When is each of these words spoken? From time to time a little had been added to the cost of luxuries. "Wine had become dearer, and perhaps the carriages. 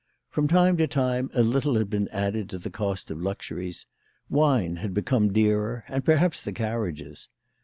From 0.31 0.47
time 0.47 0.77
to 0.77 0.87
time 0.87 1.29
a 1.35 1.43
little 1.43 1.75
had 1.75 1.87
been 1.91 2.07
added 2.07 2.49
to 2.49 2.57
the 2.57 2.71
cost 2.71 3.11
of 3.11 3.21
luxuries. 3.21 3.85
"Wine 4.31 4.77
had 4.77 4.95
become 4.95 5.31
dearer, 5.31 5.83
and 5.87 6.03
perhaps 6.03 6.41
the 6.41 6.51
carriages. 6.53 7.29